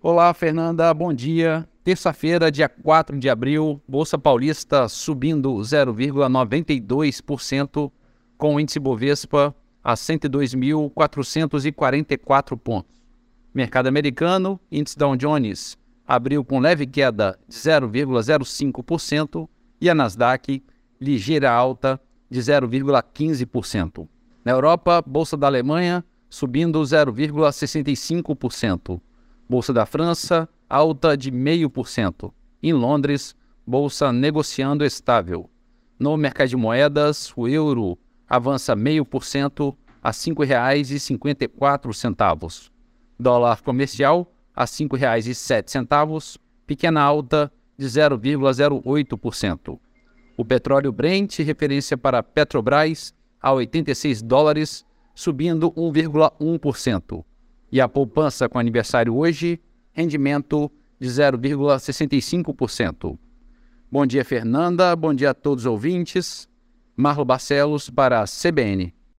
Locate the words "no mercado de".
35.98-36.56